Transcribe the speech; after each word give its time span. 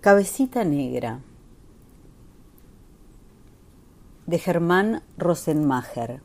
Cabecita 0.00 0.64
Negra 0.64 1.20
de 4.26 4.38
Germán 4.38 5.02
Rosenmacher 5.18 6.22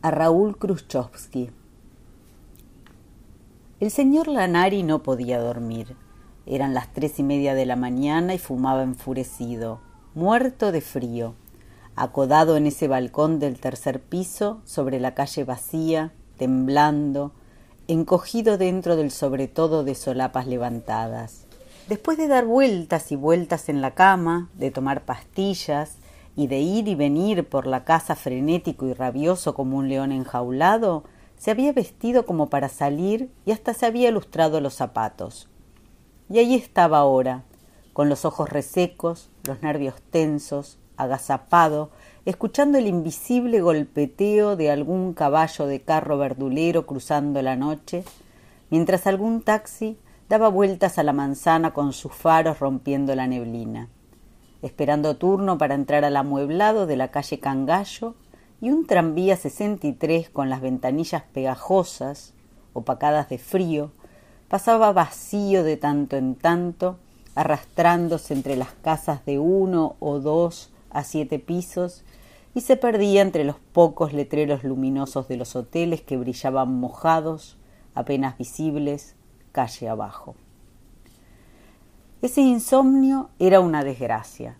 a 0.00 0.12
Raúl 0.12 0.56
Khrushchevsky 0.56 1.50
El 3.80 3.90
señor 3.90 4.28
Lanari 4.28 4.84
no 4.84 5.02
podía 5.02 5.40
dormir. 5.40 5.96
Eran 6.46 6.74
las 6.74 6.92
tres 6.92 7.18
y 7.18 7.24
media 7.24 7.56
de 7.56 7.66
la 7.66 7.74
mañana 7.74 8.34
y 8.34 8.38
fumaba 8.38 8.84
enfurecido, 8.84 9.80
muerto 10.14 10.70
de 10.70 10.80
frío, 10.80 11.34
acodado 11.96 12.56
en 12.56 12.68
ese 12.68 12.86
balcón 12.86 13.40
del 13.40 13.58
tercer 13.58 14.00
piso, 14.00 14.60
sobre 14.64 15.00
la 15.00 15.14
calle 15.14 15.42
vacía, 15.42 16.12
temblando, 16.36 17.32
encogido 17.88 18.58
dentro 18.58 18.94
del 18.94 19.10
sobretodo 19.10 19.82
de 19.82 19.96
solapas 19.96 20.46
levantadas 20.46 21.47
Después 21.88 22.18
de 22.18 22.28
dar 22.28 22.44
vueltas 22.44 23.12
y 23.12 23.16
vueltas 23.16 23.70
en 23.70 23.80
la 23.80 23.92
cama, 23.94 24.50
de 24.52 24.70
tomar 24.70 25.06
pastillas 25.06 25.96
y 26.36 26.46
de 26.46 26.58
ir 26.58 26.86
y 26.86 26.94
venir 26.94 27.48
por 27.48 27.66
la 27.66 27.84
casa 27.84 28.14
frenético 28.14 28.86
y 28.86 28.92
rabioso 28.92 29.54
como 29.54 29.78
un 29.78 29.88
león 29.88 30.12
enjaulado, 30.12 31.04
se 31.38 31.50
había 31.50 31.72
vestido 31.72 32.26
como 32.26 32.50
para 32.50 32.68
salir 32.68 33.30
y 33.46 33.52
hasta 33.52 33.72
se 33.72 33.86
había 33.86 34.10
lustrado 34.10 34.60
los 34.60 34.74
zapatos. 34.74 35.48
Y 36.28 36.40
allí 36.40 36.56
estaba 36.56 36.98
ahora, 36.98 37.44
con 37.94 38.10
los 38.10 38.26
ojos 38.26 38.50
resecos, 38.50 39.30
los 39.44 39.62
nervios 39.62 39.94
tensos, 40.10 40.76
agazapado, 40.98 41.88
escuchando 42.26 42.76
el 42.76 42.86
invisible 42.86 43.62
golpeteo 43.62 44.56
de 44.56 44.70
algún 44.70 45.14
caballo 45.14 45.66
de 45.66 45.80
carro 45.80 46.18
verdulero 46.18 46.84
cruzando 46.84 47.40
la 47.40 47.56
noche, 47.56 48.04
mientras 48.68 49.06
algún 49.06 49.40
taxi 49.40 49.96
daba 50.28 50.48
vueltas 50.48 50.98
a 50.98 51.02
la 51.02 51.12
manzana 51.12 51.72
con 51.72 51.92
sus 51.92 52.12
faros 52.12 52.58
rompiendo 52.58 53.14
la 53.14 53.26
neblina, 53.26 53.88
esperando 54.62 55.16
turno 55.16 55.56
para 55.56 55.74
entrar 55.74 56.04
al 56.04 56.16
amueblado 56.16 56.86
de 56.86 56.96
la 56.96 57.08
calle 57.10 57.40
Cangallo 57.40 58.14
y 58.60 58.70
un 58.70 58.86
tranvía 58.86 59.36
63 59.36 60.28
con 60.30 60.50
las 60.50 60.60
ventanillas 60.60 61.22
pegajosas, 61.32 62.34
opacadas 62.72 63.28
de 63.28 63.38
frío, 63.38 63.92
pasaba 64.48 64.92
vacío 64.92 65.64
de 65.64 65.76
tanto 65.76 66.16
en 66.16 66.34
tanto, 66.34 66.98
arrastrándose 67.34 68.34
entre 68.34 68.56
las 68.56 68.72
casas 68.82 69.24
de 69.24 69.38
uno 69.38 69.96
o 70.00 70.18
dos 70.18 70.72
a 70.90 71.04
siete 71.04 71.38
pisos 71.38 72.04
y 72.54 72.62
se 72.62 72.76
perdía 72.76 73.22
entre 73.22 73.44
los 73.44 73.56
pocos 73.72 74.12
letreros 74.12 74.64
luminosos 74.64 75.28
de 75.28 75.36
los 75.36 75.54
hoteles 75.54 76.02
que 76.02 76.16
brillaban 76.16 76.74
mojados, 76.80 77.56
apenas 77.94 78.36
visibles, 78.36 79.14
calle 79.58 79.88
abajo. 79.88 80.36
Ese 82.22 82.42
insomnio 82.42 83.30
era 83.40 83.58
una 83.58 83.82
desgracia. 83.82 84.56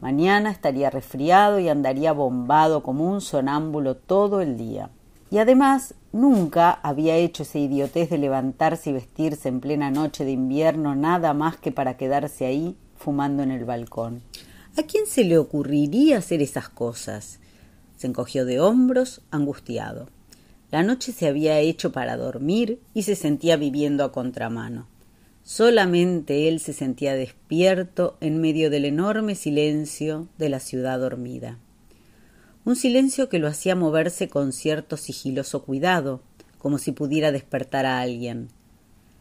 Mañana 0.00 0.52
estaría 0.52 0.88
resfriado 0.88 1.58
y 1.58 1.68
andaría 1.68 2.12
bombado 2.12 2.84
como 2.84 3.10
un 3.10 3.20
sonámbulo 3.20 3.96
todo 3.96 4.40
el 4.40 4.56
día. 4.56 4.90
Y 5.32 5.38
además 5.38 5.94
nunca 6.12 6.70
había 6.70 7.16
hecho 7.16 7.42
esa 7.42 7.58
idiotez 7.58 8.08
de 8.08 8.18
levantarse 8.18 8.90
y 8.90 8.92
vestirse 8.92 9.48
en 9.48 9.58
plena 9.58 9.90
noche 9.90 10.24
de 10.24 10.30
invierno 10.30 10.94
nada 10.94 11.34
más 11.34 11.56
que 11.56 11.72
para 11.72 11.96
quedarse 11.96 12.46
ahí 12.46 12.76
fumando 12.96 13.42
en 13.42 13.50
el 13.50 13.64
balcón. 13.64 14.22
¿A 14.78 14.84
quién 14.84 15.06
se 15.06 15.24
le 15.24 15.38
ocurriría 15.38 16.18
hacer 16.18 16.40
esas 16.40 16.68
cosas? 16.68 17.40
Se 17.96 18.06
encogió 18.06 18.44
de 18.44 18.60
hombros, 18.60 19.22
angustiado. 19.32 20.06
La 20.70 20.82
noche 20.82 21.12
se 21.12 21.28
había 21.28 21.60
hecho 21.60 21.92
para 21.92 22.16
dormir 22.16 22.80
y 22.92 23.04
se 23.04 23.14
sentía 23.14 23.56
viviendo 23.56 24.02
a 24.04 24.10
contramano. 24.10 24.88
Solamente 25.44 26.48
él 26.48 26.58
se 26.58 26.72
sentía 26.72 27.14
despierto 27.14 28.16
en 28.20 28.40
medio 28.40 28.68
del 28.68 28.84
enorme 28.84 29.36
silencio 29.36 30.26
de 30.38 30.48
la 30.48 30.58
ciudad 30.58 30.98
dormida. 30.98 31.58
Un 32.64 32.74
silencio 32.74 33.28
que 33.28 33.38
lo 33.38 33.46
hacía 33.46 33.76
moverse 33.76 34.28
con 34.28 34.52
cierto 34.52 34.96
sigiloso 34.96 35.62
cuidado, 35.62 36.20
como 36.58 36.78
si 36.78 36.90
pudiera 36.90 37.30
despertar 37.30 37.86
a 37.86 38.00
alguien. 38.00 38.48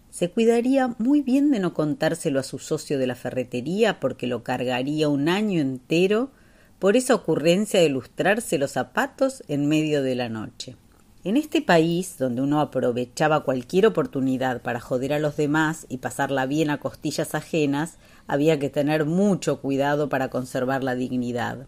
Se 0.09 0.31
cuidaría 0.31 0.95
muy 0.97 1.21
bien 1.21 1.51
de 1.51 1.59
no 1.59 1.75
contárselo 1.75 2.39
a 2.39 2.43
su 2.43 2.57
socio 2.57 2.97
de 2.97 3.05
la 3.05 3.13
ferretería 3.13 3.99
porque 3.99 4.25
lo 4.25 4.43
cargaría 4.43 5.09
un 5.09 5.29
año 5.29 5.61
entero 5.61 6.31
por 6.79 6.95
esa 6.95 7.13
ocurrencia 7.13 7.79
de 7.79 7.89
lustrarse 7.89 8.57
los 8.57 8.71
zapatos 8.71 9.43
en 9.47 9.67
medio 9.67 10.01
de 10.01 10.15
la 10.15 10.27
noche. 10.27 10.75
En 11.25 11.37
este 11.37 11.63
país, 11.63 12.19
donde 12.19 12.43
uno 12.43 12.61
aprovechaba 12.61 13.43
cualquier 13.43 13.87
oportunidad 13.87 14.61
para 14.61 14.79
joder 14.79 15.11
a 15.11 15.17
los 15.17 15.35
demás 15.35 15.87
y 15.89 15.97
pasarla 15.97 16.45
bien 16.45 16.69
a 16.69 16.79
costillas 16.79 17.33
ajenas, 17.33 17.97
había 18.27 18.59
que 18.59 18.69
tener 18.69 19.05
mucho 19.05 19.59
cuidado 19.59 20.07
para 20.07 20.29
conservar 20.29 20.83
la 20.83 20.93
dignidad. 20.93 21.65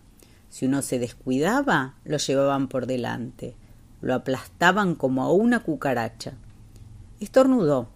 Si 0.51 0.67
uno 0.67 0.83
se 0.83 0.99
descuidaba, 0.99 1.95
lo 2.05 2.17
llevaban 2.17 2.67
por 2.67 2.85
delante, 2.85 3.55
lo 3.99 4.13
aplastaban 4.13 4.93
como 4.93 5.23
a 5.23 5.33
una 5.33 5.63
cucaracha. 5.63 6.35
Estornudó. 7.19 7.89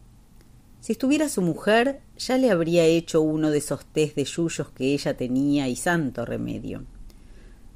Si 0.80 0.94
estuviera 0.94 1.30
su 1.30 1.44
mujer, 1.44 2.02
ya 2.18 2.40
le 2.40 2.50
habría 2.50 2.86
hecho 2.86 3.22
uno 3.22 3.52
de 3.52 3.60
esos 3.60 3.86
test 3.86 4.16
de 4.16 4.26
yuyos 4.26 4.72
que 4.72 4.96
ella 4.96 5.16
tenía 5.16 5.68
y 5.68 5.76
santo 5.76 6.26
remedio. 6.26 6.86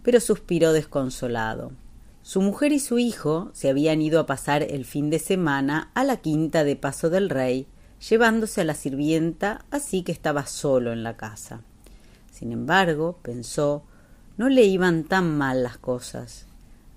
Pero 0.01 0.19
suspiró 0.19 0.73
desconsolado. 0.73 1.84
Su 2.25 2.41
mujer 2.41 2.71
y 2.71 2.79
su 2.79 2.97
hijo 2.97 3.51
se 3.53 3.69
habían 3.69 4.01
ido 4.01 4.19
a 4.19 4.25
pasar 4.25 4.63
el 4.63 4.83
fin 4.83 5.11
de 5.11 5.19
semana 5.19 5.91
a 5.93 6.03
la 6.03 6.17
quinta 6.17 6.63
de 6.63 6.75
Paso 6.75 7.11
del 7.11 7.29
Rey, 7.29 7.67
llevándose 8.09 8.61
a 8.61 8.63
la 8.63 8.73
sirvienta, 8.73 9.63
así 9.69 10.01
que 10.01 10.11
estaba 10.11 10.47
solo 10.47 10.91
en 10.91 11.03
la 11.03 11.17
casa. 11.17 11.61
Sin 12.31 12.51
embargo, 12.51 13.19
pensó, 13.21 13.83
no 14.37 14.49
le 14.49 14.63
iban 14.63 15.03
tan 15.03 15.37
mal 15.37 15.61
las 15.61 15.77
cosas. 15.77 16.47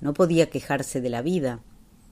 No 0.01 0.15
podía 0.15 0.49
quejarse 0.49 1.03
de 1.03 1.11
la 1.11 1.21
vida. 1.21 1.61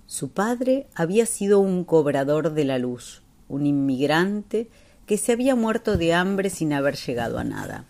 Su 0.07 0.33
padre 0.33 0.87
había 0.95 1.25
sido 1.25 1.59
un 1.59 1.85
cobrador 1.85 2.53
de 2.53 2.67
la 2.67 2.79
luz, 2.79 3.23
un 3.49 3.65
inmigrante 3.65 4.69
que 5.07 5.17
se 5.17 5.33
había 5.33 5.55
muerto 5.55 5.97
de 5.97 6.13
hambre 6.13 6.51
sin 6.51 6.75
haber 6.75 6.97
llegado 6.97 7.39
a 7.39 7.45
nada. 7.45 7.87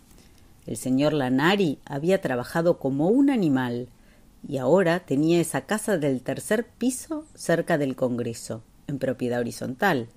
El 0.68 0.76
señor 0.76 1.12
Lanari 1.12 1.80
había 1.84 2.20
trabajado 2.20 2.78
como 2.78 3.08
un 3.08 3.28
animal, 3.28 3.88
y 4.48 4.58
ahora 4.58 5.00
tenía 5.00 5.40
esa 5.40 5.62
casa 5.62 5.98
del 5.98 6.22
tercer 6.22 6.66
piso 6.66 7.24
cerca 7.34 7.78
del 7.78 7.96
Congreso, 7.96 8.62
en 8.86 8.98
propiedad 8.98 9.40
horizontal, 9.40 10.08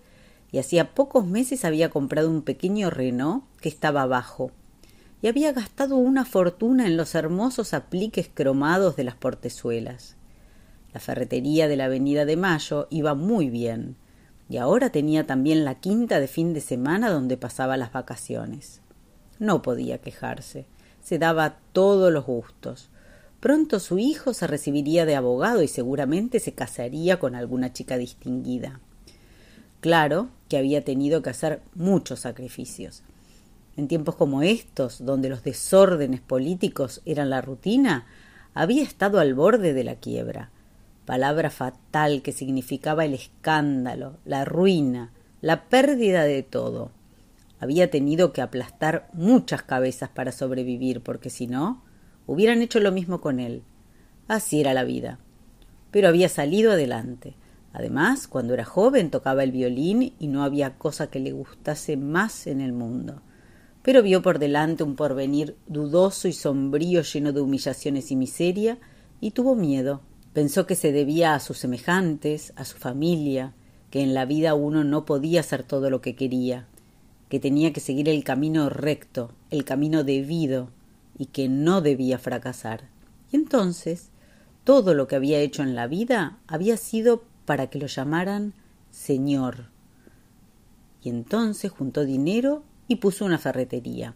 y 0.51 0.59
hacía 0.59 0.93
pocos 0.93 1.25
meses 1.25 1.65
había 1.65 1.89
comprado 1.89 2.29
un 2.29 2.43
pequeño 2.43 2.89
Renault 2.89 3.43
que 3.59 3.69
estaba 3.69 4.03
abajo, 4.03 4.51
y 5.21 5.27
había 5.27 5.51
gastado 5.51 5.97
una 5.97 6.25
fortuna 6.25 6.85
en 6.85 6.95
los 6.95 7.15
hermosos 7.15 7.73
apliques 7.73 8.29
cromados 8.33 8.95
de 8.95 9.03
las 9.03 9.15
portezuelas. 9.15 10.15
La 10.93 10.99
ferretería 10.99 11.67
de 11.67 11.75
la 11.75 11.85
Avenida 11.85 12.25
de 12.25 12.37
Mayo 12.37 12.87
iba 12.89 13.15
muy 13.15 13.49
bien, 13.49 13.95
y 14.47 14.57
ahora 14.57 14.91
tenía 14.91 15.27
también 15.27 15.65
la 15.65 15.75
quinta 15.75 16.19
de 16.19 16.27
fin 16.27 16.53
de 16.53 16.61
semana 16.61 17.11
donde 17.11 17.37
pasaba 17.37 17.77
las 17.77 17.91
vacaciones. 17.91 18.81
No 19.37 19.61
podía 19.61 19.99
quejarse, 19.99 20.65
se 21.03 21.19
daba 21.19 21.57
todos 21.73 22.11
los 22.11 22.25
gustos, 22.25 22.89
Pronto 23.39 23.79
su 23.79 23.99
hijo 23.99 24.33
se 24.33 24.47
recibiría 24.47 25.05
de 25.05 25.15
abogado 25.15 25.63
y 25.63 25.67
seguramente 25.67 26.39
se 26.39 26.53
casaría 26.53 27.19
con 27.19 27.35
alguna 27.35 27.71
chica 27.71 27.97
distinguida. 27.97 28.81
Claro 29.79 30.29
que 30.49 30.57
había 30.57 30.83
tenido 30.83 31.21
que 31.21 31.29
hacer 31.29 31.61
muchos 31.73 32.21
sacrificios. 32.21 33.03
En 33.77 33.87
tiempos 33.87 34.15
como 34.15 34.41
estos, 34.41 35.05
donde 35.05 35.29
los 35.29 35.43
desórdenes 35.43 36.19
políticos 36.19 37.01
eran 37.05 37.29
la 37.29 37.39
rutina, 37.41 38.07
había 38.53 38.83
estado 38.83 39.19
al 39.19 39.33
borde 39.35 39.73
de 39.73 39.85
la 39.85 39.95
quiebra, 39.95 40.49
palabra 41.05 41.49
fatal 41.49 42.21
que 42.21 42.33
significaba 42.33 43.05
el 43.05 43.13
escándalo, 43.13 44.17
la 44.25 44.43
ruina, 44.43 45.13
la 45.39 45.63
pérdida 45.69 46.23
de 46.23 46.43
todo. 46.43 46.91
Había 47.61 47.89
tenido 47.89 48.33
que 48.33 48.41
aplastar 48.41 49.07
muchas 49.13 49.63
cabezas 49.63 50.09
para 50.09 50.33
sobrevivir, 50.33 51.01
porque 51.01 51.29
si 51.29 51.47
no, 51.47 51.81
hubieran 52.29 52.61
hecho 52.61 52.79
lo 52.79 52.91
mismo 52.91 53.21
con 53.21 53.39
él. 53.39 53.63
Así 54.27 54.61
era 54.61 54.73
la 54.73 54.83
vida. 54.83 55.19
Pero 55.91 56.07
había 56.07 56.29
salido 56.29 56.71
adelante. 56.71 57.33
Además, 57.73 58.27
cuando 58.27 58.53
era 58.53 58.65
joven 58.65 59.09
tocaba 59.09 59.43
el 59.43 59.51
violín 59.51 60.13
y 60.19 60.27
no 60.27 60.43
había 60.43 60.77
cosa 60.77 61.09
que 61.09 61.19
le 61.19 61.31
gustase 61.31 61.97
más 61.97 62.45
en 62.45 62.61
el 62.61 62.71
mundo. 62.71 63.21
Pero 63.81 64.03
vio 64.03 64.21
por 64.21 64.37
delante 64.37 64.83
un 64.83 64.95
porvenir 64.95 65.55
dudoso 65.67 66.27
y 66.27 66.33
sombrío 66.33 67.01
lleno 67.01 67.31
de 67.31 67.41
humillaciones 67.41 68.11
y 68.11 68.15
miseria, 68.15 68.77
y 69.19 69.31
tuvo 69.31 69.55
miedo. 69.55 70.01
Pensó 70.33 70.67
que 70.67 70.75
se 70.75 70.91
debía 70.91 71.33
a 71.33 71.39
sus 71.39 71.57
semejantes, 71.57 72.53
a 72.55 72.65
su 72.65 72.77
familia, 72.77 73.53
que 73.89 74.01
en 74.01 74.13
la 74.13 74.25
vida 74.25 74.53
uno 74.53 74.83
no 74.83 75.05
podía 75.05 75.39
hacer 75.39 75.63
todo 75.63 75.89
lo 75.89 76.01
que 76.01 76.15
quería, 76.15 76.67
que 77.29 77.39
tenía 77.39 77.73
que 77.73 77.79
seguir 77.79 78.07
el 78.09 78.23
camino 78.23 78.69
recto, 78.69 79.31
el 79.49 79.65
camino 79.65 80.03
debido, 80.03 80.69
y 81.19 81.27
que 81.27 81.47
no 81.47 81.81
debía 81.81 82.17
fracasar. 82.17 82.89
Y 83.31 83.35
entonces 83.35 84.09
todo 84.63 84.95
lo 84.95 85.07
que 85.07 85.15
había 85.15 85.39
hecho 85.39 85.61
en 85.61 85.75
la 85.75 85.85
vida 85.85 86.39
había 86.47 86.77
sido 86.77 87.23
para 87.45 87.69
que 87.69 87.77
lo 87.77 87.85
llamaran 87.85 88.53
Señor. 88.89 89.65
y 91.03 91.09
entonces 91.09 91.71
juntó 91.71 92.05
dinero 92.05 92.63
y 92.87 92.95
puso 92.95 93.25
una 93.25 93.37
ferretería. 93.37 94.15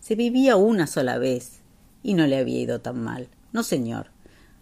Se 0.00 0.14
vivía 0.14 0.56
una 0.56 0.86
sola 0.86 1.18
vez 1.18 1.60
y 2.02 2.14
no 2.14 2.26
le 2.26 2.38
había 2.38 2.60
ido 2.60 2.80
tan 2.80 3.02
mal. 3.02 3.28
No, 3.52 3.62
señor. 3.62 4.06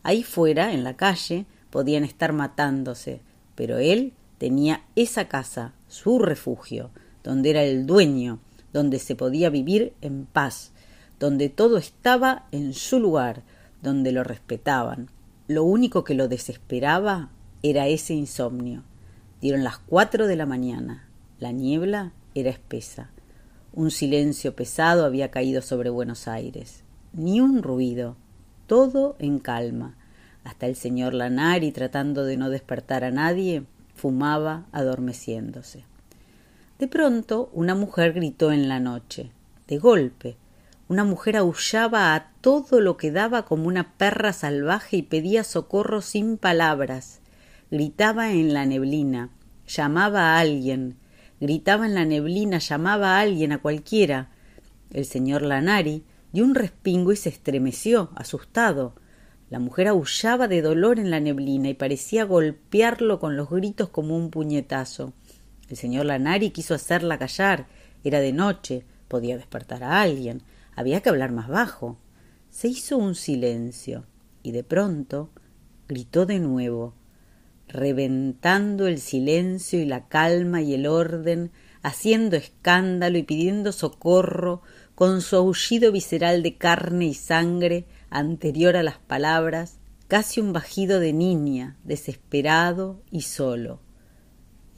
Ahí 0.02 0.22
fuera, 0.22 0.72
en 0.72 0.82
la 0.82 0.96
calle, 0.96 1.46
podían 1.70 2.04
estar 2.04 2.32
matándose, 2.32 3.20
pero 3.54 3.78
él 3.78 4.14
tenía 4.38 4.84
esa 4.96 5.28
casa, 5.28 5.75
su 5.88 6.19
refugio, 6.19 6.90
donde 7.22 7.50
era 7.50 7.62
el 7.62 7.86
dueño, 7.86 8.40
donde 8.72 8.98
se 8.98 9.14
podía 9.14 9.50
vivir 9.50 9.93
en 10.00 10.26
paz, 10.26 10.72
donde 11.20 11.50
todo 11.50 11.76
estaba 11.76 12.46
en 12.50 12.72
su 12.72 12.99
lugar, 12.99 13.43
donde 13.82 14.11
lo 14.11 14.25
respetaban. 14.25 15.11
Lo 15.46 15.64
único 15.64 16.02
que 16.02 16.14
lo 16.14 16.28
desesperaba 16.28 17.28
era 17.62 17.87
ese 17.87 18.14
insomnio. 18.14 18.82
Dieron 19.40 19.62
las 19.62 19.78
cuatro 19.78 20.26
de 20.26 20.37
la 20.37 20.46
mañana. 20.46 21.06
La 21.38 21.52
niebla 21.52 22.12
era 22.34 22.50
espesa. 22.50 23.11
Un 23.72 23.90
silencio 23.90 24.56
pesado 24.56 25.05
había 25.05 25.31
caído 25.31 25.61
sobre 25.61 25.90
Buenos 25.90 26.26
Aires. 26.26 26.84
Ni 27.12 27.40
un 27.40 27.62
ruido. 27.62 28.17
Todo 28.67 29.17
en 29.19 29.38
calma. 29.40 29.96
Hasta 30.43 30.67
el 30.67 30.75
señor 30.75 31.12
Lanari, 31.12 31.70
tratando 31.70 32.25
de 32.25 32.38
no 32.38 32.49
despertar 32.49 33.05
a 33.05 33.11
nadie, 33.11 33.64
fumaba 33.94 34.67
adormeciéndose. 34.72 35.84
De 36.78 36.88
pronto 36.88 37.50
una 37.52 37.75
mujer 37.75 38.14
gritó 38.14 38.52
en 38.52 38.69
la 38.69 38.81
noche. 38.81 39.31
De 39.69 39.78
golpe. 39.78 40.37
Una 40.90 41.04
mujer 41.04 41.37
aullaba 41.37 42.16
a 42.16 42.32
todo 42.40 42.81
lo 42.81 42.96
que 42.96 43.12
daba 43.12 43.44
como 43.44 43.69
una 43.69 43.92
perra 43.96 44.32
salvaje 44.32 44.96
y 44.96 45.02
pedía 45.02 45.44
socorro 45.44 46.02
sin 46.02 46.37
palabras. 46.37 47.20
Gritaba 47.70 48.32
en 48.32 48.52
la 48.52 48.66
neblina, 48.66 49.31
llamaba 49.69 50.34
a 50.34 50.40
alguien, 50.40 50.96
gritaba 51.40 51.87
en 51.87 51.94
la 51.94 52.04
neblina, 52.04 52.58
llamaba 52.58 53.14
a 53.14 53.20
alguien, 53.20 53.52
a 53.52 53.58
cualquiera. 53.58 54.31
El 54.92 55.04
señor 55.04 55.42
Lanari 55.42 56.02
dio 56.32 56.44
un 56.44 56.56
respingo 56.56 57.12
y 57.12 57.16
se 57.16 57.28
estremeció, 57.28 58.10
asustado. 58.16 58.96
La 59.48 59.60
mujer 59.60 59.86
aullaba 59.86 60.48
de 60.48 60.60
dolor 60.60 60.98
en 60.98 61.12
la 61.12 61.20
neblina 61.20 61.69
y 61.69 61.75
parecía 61.75 62.25
golpearlo 62.25 63.20
con 63.20 63.36
los 63.36 63.48
gritos 63.48 63.90
como 63.90 64.16
un 64.16 64.32
puñetazo. 64.32 65.12
El 65.69 65.76
señor 65.76 66.06
Lanari 66.06 66.50
quiso 66.50 66.75
hacerla 66.75 67.16
callar. 67.16 67.69
Era 68.02 68.19
de 68.19 68.32
noche, 68.32 68.84
podía 69.06 69.36
despertar 69.36 69.84
a 69.84 70.00
alguien. 70.00 70.43
Había 70.81 71.03
que 71.03 71.11
hablar 71.11 71.31
más 71.31 71.47
bajo. 71.47 71.99
Se 72.49 72.67
hizo 72.67 72.97
un 72.97 73.15
silencio 73.15 74.06
y 74.43 74.53
de 74.53 74.65
pronto 74.65 75.29
gritó 75.87 76.25
de 76.25 76.38
nuevo, 76.38 76.94
reventando 77.69 78.87
el 78.87 78.99
silencio 78.99 79.79
y 79.79 79.85
la 79.85 80.09
calma 80.09 80.62
y 80.62 80.73
el 80.73 80.87
orden, 80.87 81.50
haciendo 81.82 82.35
escándalo 82.37 83.19
y 83.19 83.25
pidiendo 83.25 83.73
socorro, 83.73 84.62
con 84.94 85.21
su 85.21 85.37
aullido 85.37 85.93
visceral 85.93 86.43
de 86.43 86.56
carne 86.56 87.05
y 87.09 87.15
sangre 87.15 87.85
anterior 88.09 88.75
a 88.75 88.82
las 88.82 88.97
palabras, 88.97 89.77
casi 90.09 90.41
un 90.41 90.55
bajido 90.55 90.99
de 90.99 91.12
niña, 91.12 91.77
desesperado 91.85 93.03
y 93.11 93.21
solo. 93.21 93.81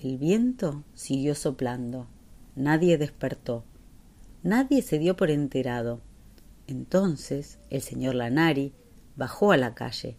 El 0.01 0.19
viento 0.19 0.83
siguió 0.95 1.37
soplando. 1.37 2.09
Nadie 2.57 2.99
despertó. 2.99 3.63
Nadie 4.43 4.83
se 4.83 4.99
dio 4.99 5.17
por 5.17 5.31
enterado. 5.31 6.01
Entonces 6.67 7.59
el 7.71 7.81
señor 7.81 8.17
Lanari 8.17 8.73
bajó 9.17 9.53
a 9.53 9.57
la 9.57 9.75
calle 9.75 10.17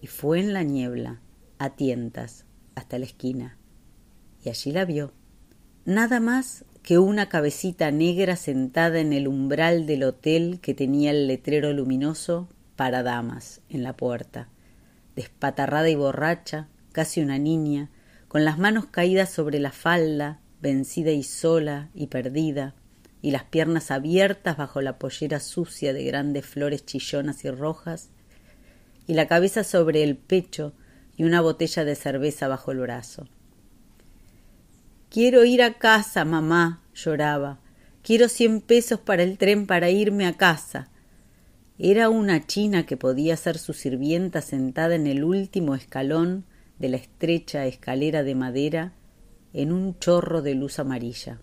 y 0.00 0.06
fue 0.06 0.40
en 0.40 0.52
la 0.52 0.62
niebla, 0.62 1.20
a 1.58 1.70
tientas, 1.76 2.44
hasta 2.74 2.98
la 2.98 3.04
esquina. 3.04 3.58
Y 4.42 4.48
allí 4.48 4.72
la 4.72 4.84
vio. 4.84 5.12
Nada 5.84 6.20
más 6.20 6.64
que 6.82 6.98
una 6.98 7.28
cabecita 7.28 7.90
negra 7.90 8.36
sentada 8.36 9.00
en 9.00 9.12
el 9.12 9.28
umbral 9.28 9.86
del 9.86 10.04
hotel 10.04 10.60
que 10.60 10.72
tenía 10.72 11.10
el 11.10 11.26
letrero 11.26 11.72
luminoso 11.72 12.48
para 12.76 13.02
damas 13.02 13.60
en 13.68 13.82
la 13.82 13.96
puerta, 13.96 14.48
despatarrada 15.16 15.88
y 15.88 15.96
borracha, 15.96 16.68
casi 16.92 17.20
una 17.20 17.38
niña, 17.38 17.90
con 18.28 18.44
las 18.44 18.58
manos 18.58 18.86
caídas 18.86 19.30
sobre 19.30 19.58
la 19.58 19.72
falda, 19.72 20.40
vencida 20.60 21.10
y 21.10 21.22
sola 21.22 21.90
y 21.94 22.06
perdida, 22.06 22.74
y 23.22 23.30
las 23.30 23.44
piernas 23.44 23.90
abiertas 23.90 24.56
bajo 24.56 24.80
la 24.80 24.98
pollera 24.98 25.40
sucia 25.40 25.92
de 25.92 26.04
grandes 26.04 26.46
flores 26.46 26.84
chillonas 26.84 27.44
y 27.44 27.50
rojas, 27.50 28.10
y 29.06 29.14
la 29.14 29.26
cabeza 29.26 29.64
sobre 29.64 30.02
el 30.02 30.16
pecho 30.16 30.72
y 31.16 31.24
una 31.24 31.40
botella 31.40 31.84
de 31.84 31.94
cerveza 31.94 32.48
bajo 32.48 32.72
el 32.72 32.78
brazo. 32.78 33.26
Quiero 35.08 35.44
ir 35.44 35.62
a 35.62 35.74
casa, 35.74 36.24
mamá, 36.24 36.82
lloraba. 36.94 37.60
Quiero 38.02 38.28
cien 38.28 38.60
pesos 38.60 39.00
para 39.00 39.22
el 39.22 39.38
tren 39.38 39.66
para 39.66 39.90
irme 39.90 40.26
a 40.26 40.36
casa. 40.36 40.90
Era 41.78 42.08
una 42.08 42.46
china 42.46 42.86
que 42.86 42.96
podía 42.96 43.36
ser 43.36 43.58
su 43.58 43.72
sirvienta 43.72 44.42
sentada 44.42 44.94
en 44.94 45.06
el 45.06 45.24
último 45.24 45.74
escalón 45.74 46.44
de 46.78 46.88
la 46.88 46.96
estrecha 46.96 47.66
escalera 47.66 48.22
de 48.22 48.34
madera 48.34 48.92
en 49.52 49.72
un 49.72 49.98
chorro 49.98 50.42
de 50.42 50.54
luz 50.54 50.78
amarilla. 50.78 51.40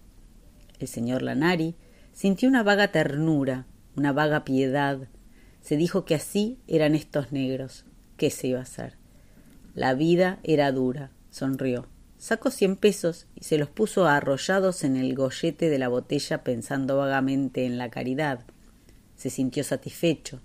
El 0.79 0.87
señor 0.87 1.21
Lanari 1.21 1.75
sintió 2.11 2.49
una 2.49 2.63
vaga 2.63 2.89
ternura, 2.89 3.65
una 3.95 4.11
vaga 4.11 4.43
piedad. 4.43 5.07
Se 5.61 5.77
dijo 5.77 6.05
que 6.05 6.15
así 6.15 6.59
eran 6.67 6.95
estos 6.95 7.31
negros. 7.31 7.85
¿Qué 8.17 8.29
se 8.29 8.47
iba 8.47 8.59
a 8.59 8.63
hacer? 8.63 8.97
La 9.75 9.93
vida 9.93 10.39
era 10.43 10.71
dura. 10.71 11.11
Sonrió. 11.29 11.87
Sacó 12.17 12.51
cien 12.51 12.75
pesos 12.75 13.25
y 13.35 13.43
se 13.43 13.57
los 13.57 13.69
puso 13.69 14.05
arrollados 14.05 14.83
en 14.83 14.95
el 14.95 15.15
gollete 15.15 15.69
de 15.69 15.79
la 15.79 15.89
botella 15.89 16.43
pensando 16.43 16.95
vagamente 16.95 17.65
en 17.65 17.77
la 17.77 17.89
caridad. 17.89 18.45
Se 19.17 19.29
sintió 19.29 19.63
satisfecho. 19.63 20.39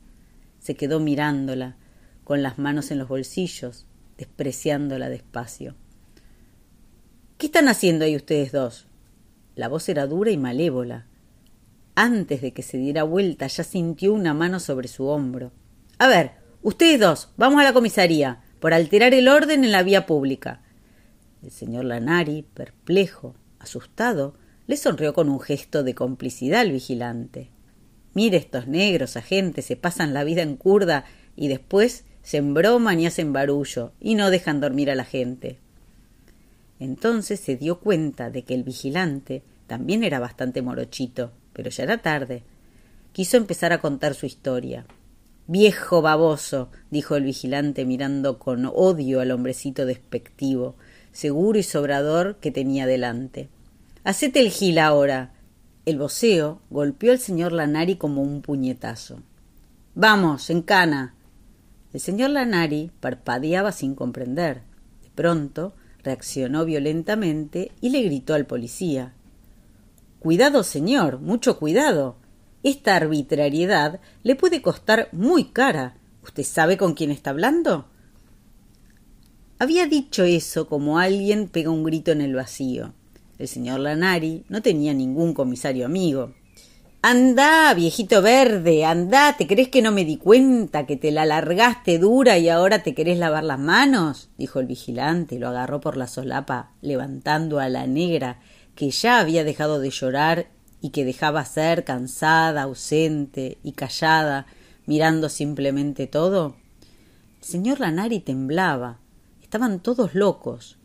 Se 0.59 0.75
quedó 0.75 0.99
mirándola, 0.99 1.77
con 2.25 2.43
las 2.43 2.59
manos 2.59 2.91
en 2.91 2.99
los 2.99 3.09
bolsillos, 3.09 3.87
despreciándola 4.17 5.09
despacio. 5.09 5.77
¿Qué 7.39 7.47
están 7.47 7.69
haciendo 7.69 8.05
ahí 8.05 8.17
ustedes 8.17 8.51
dos? 8.51 8.88
La 9.59 9.67
voz 9.67 9.89
era 9.89 10.07
dura 10.07 10.31
y 10.31 10.37
malévola. 10.37 11.07
Antes 11.97 12.43
de 12.43 12.53
que 12.53 12.63
se 12.63 12.79
diera 12.79 13.03
vuelta 13.03 13.49
ya 13.49 13.65
sintió 13.65 14.15
una 14.15 14.33
mano 14.33 14.61
sobre 14.61 14.87
su 14.87 15.09
hombro. 15.09 15.51
A 15.99 16.07
ver, 16.07 16.31
ustedes 16.63 17.01
dos, 17.01 17.33
vamos 17.37 17.61
a 17.61 17.65
la 17.65 17.73
comisaría, 17.73 18.41
por 18.61 18.73
alterar 18.73 19.15
el 19.15 19.27
orden 19.27 19.65
en 19.65 19.73
la 19.73 19.83
vía 19.83 20.07
pública. 20.07 20.63
El 21.43 21.51
señor 21.51 21.87
Lanari, 21.87 22.43
perplejo, 22.55 23.35
asustado, 23.59 24.35
le 24.69 24.77
sonrió 24.77 25.13
con 25.13 25.29
un 25.29 25.41
gesto 25.41 25.83
de 25.83 25.97
complicidad 25.97 26.61
al 26.61 26.71
vigilante. 26.71 27.51
Mire 28.15 28.37
estos 28.37 28.69
negros 28.69 29.17
agentes, 29.17 29.65
se 29.65 29.75
pasan 29.75 30.15
la 30.15 30.23
vida 30.23 30.43
en 30.43 30.55
curda 30.55 31.05
y 31.35 31.49
después 31.49 32.05
se 32.23 32.37
embroman 32.37 33.01
y 33.01 33.09
hacen 33.09 33.33
barullo 33.33 33.91
y 33.99 34.15
no 34.15 34.31
dejan 34.31 34.61
dormir 34.61 34.89
a 34.89 34.95
la 34.95 35.05
gente. 35.05 35.59
Entonces 36.81 37.41
se 37.41 37.57
dio 37.57 37.81
cuenta 37.81 38.31
de 38.31 38.43
que 38.43 38.55
el 38.55 38.63
vigilante 38.63 39.43
también 39.67 40.05
era 40.05 40.21
bastante 40.21 40.63
morochito, 40.63 41.33
pero 41.53 41.71
ya 41.71 41.85
era 41.85 41.99
tarde. 41.99 42.45
Quiso 43.13 43.37
empezar 43.37 43.73
a 43.73 43.81
contar 43.81 44.15
su 44.15 44.27
historia. 44.27 44.87
Viejo 45.47 46.03
baboso, 46.03 46.71
dijo 46.91 47.17
el 47.17 47.25
vigilante 47.25 47.85
mirando 47.85 48.39
con 48.39 48.67
odio 48.67 49.21
al 49.21 49.31
hombrecito 49.31 49.87
despectivo, 49.87 50.77
seguro 51.11 51.59
y 51.59 51.63
sobrador 51.63 52.37
que 52.37 52.51
tenía 52.51 52.87
delante. 52.87 53.49
Hacete 54.05 54.41
el 54.41 54.51
gil 54.51 54.79
ahora. 54.79 55.33
El 55.85 55.99
voceo 55.99 56.61
golpeó 56.71 57.13
al 57.13 57.19
señor 57.19 57.53
Lanari 57.53 57.97
como 57.97 58.23
un 58.23 58.43
puñetazo. 58.43 59.23
Vamos, 59.95 60.51
en 60.51 60.63
cana. 60.63 61.15
El 61.93 62.01
señor 62.01 62.31
Lanari 62.31 62.91
parpadeaba 63.01 63.73
sin 63.73 63.95
comprender. 63.95 64.63
De 65.03 65.11
pronto 65.15 65.73
reaccionó 66.03 66.65
violentamente 66.65 67.73
y 67.81 67.91
le 67.91 68.03
gritó 68.03 68.35
al 68.35 68.47
policía 68.47 69.15
Cuidado, 70.19 70.65
señor, 70.65 71.21
mucho 71.21 71.59
cuidado. 71.59 72.17
Esta 72.65 72.97
arbitrariedad 72.97 74.01
le 74.25 74.35
puede 74.35 74.63
costar 74.63 75.09
muy 75.13 75.45
cara. 75.45 75.97
¿Usted 76.25 76.43
sabe 76.43 76.77
con 76.77 76.95
quién 76.95 77.13
está 77.13 77.31
hablando? 77.31 77.87
Había 79.61 79.87
dicho 79.87 80.25
eso 80.25 80.69
como 80.69 80.99
alguien 80.99 81.49
pega 81.49 81.71
un 81.71 81.85
grito 81.85 82.11
en 82.11 82.21
el 82.21 82.35
vacío. 82.35 82.95
El 83.39 83.47
señor 83.47 83.79
Lanari 83.79 84.45
no 84.49 84.61
tenía 84.61 84.93
ningún 84.93 85.35
comisario 85.35 85.87
amigo. 85.87 86.35
Anda, 87.01 87.73
viejito 87.75 88.23
verde, 88.23 88.85
anda, 88.85 89.37
¿te 89.39 89.47
crees 89.47 89.69
que 89.69 89.83
no 89.83 89.93
me 89.93 90.05
di 90.05 90.17
cuenta 90.17 90.85
que 90.85 90.97
te 90.97 91.13
la 91.13 91.25
largaste 91.25 91.97
dura 91.97 92.39
y 92.39 92.49
ahora 92.49 92.83
te 92.83 92.93
querés 92.93 93.19
lavar 93.19 93.45
las 93.45 93.61
manos? 93.61 94.31
dijo 94.37 94.59
el 94.59 94.67
vigilante 94.67 95.37
y 95.37 95.39
lo 95.39 95.47
agarró 95.47 95.81
por 95.81 95.97
la 95.97 96.09
solapa, 96.09 96.73
levantando 96.81 97.61
a 97.61 97.69
la 97.69 97.87
negra, 97.87 98.41
que 98.75 98.91
ya 98.91 99.21
había 99.21 99.45
dejado 99.45 99.79
de 99.79 99.91
llorar 99.91 100.49
y 100.81 100.91
que 100.91 101.05
dejaba 101.05 101.45
ser 101.45 101.85
cansada, 101.85 102.63
ausente 102.63 103.59
y 103.63 103.73
callada, 103.73 104.47
mirando 104.87 105.29
simplemente 105.29 106.09
todo. 106.09 106.57
El 107.41 107.47
señor 107.47 107.79
Lanari 107.79 108.19
temblaba. 108.19 108.99
Estaban 109.41 109.79
todos 109.79 110.17
locos. 110.17 110.79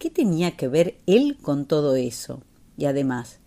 ¿Qué 0.00 0.10
tenía 0.10 0.56
que 0.56 0.66
ver 0.66 0.96
él 1.06 1.38
con 1.40 1.66
todo 1.66 1.94
eso? 1.94 2.42
Y 2.76 2.86
además, 2.86 3.38